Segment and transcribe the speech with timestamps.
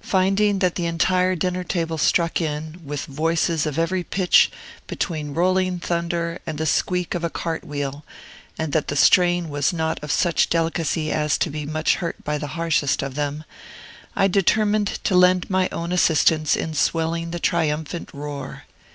[0.00, 4.50] Finding that the entire dinner table struck in, with voices of every pitch
[4.86, 8.02] between rolling thunder and the squeak of a cart wheel,
[8.58, 12.38] and that the strain was not of such delicacy as to be much hurt by
[12.38, 13.44] the harshest of them,
[14.16, 18.62] I determined to lend my own assistance in swelling the triumphant roar.